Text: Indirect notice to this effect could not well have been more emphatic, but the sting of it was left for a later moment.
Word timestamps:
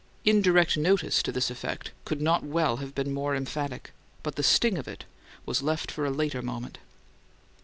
Indirect 0.25 0.77
notice 0.77 1.21
to 1.21 1.31
this 1.31 1.51
effect 1.51 1.91
could 2.05 2.23
not 2.23 2.43
well 2.43 2.77
have 2.77 2.95
been 2.95 3.13
more 3.13 3.35
emphatic, 3.35 3.93
but 4.23 4.35
the 4.35 4.41
sting 4.41 4.79
of 4.79 4.87
it 4.87 5.05
was 5.45 5.61
left 5.61 5.91
for 5.91 6.05
a 6.07 6.09
later 6.09 6.41
moment. 6.41 6.79